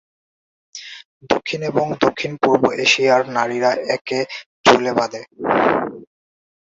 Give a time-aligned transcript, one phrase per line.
[1.29, 4.19] দক্ষিণ এবং দক্ষিণ-পূর্ব এশিয়ার নারীরা একে
[4.65, 5.21] চুলে বাঁধে।